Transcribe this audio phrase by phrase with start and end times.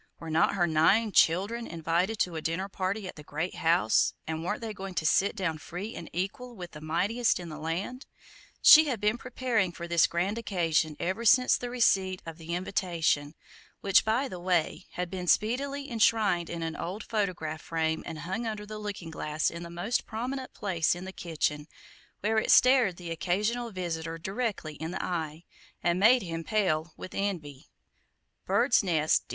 [0.19, 4.43] Were not her nine "childern" invited to a dinner party at the great house, and
[4.43, 8.07] weren't they going to sit down free and equal with the mightiest in the land?
[8.63, 13.35] She had been preparing for this grand occasion ever since the receipt of the invitation,
[13.81, 18.47] which, by the way, had been speedily enshrined in an old photograph frame and hung
[18.47, 21.67] under the looking glass in the most prominent place in the kitchen,
[22.21, 25.43] where it stared the occasional visitor directly in the eye,
[25.83, 27.69] and made him pale with envy:
[28.47, 29.29] "BIRDS' NEST, Dec.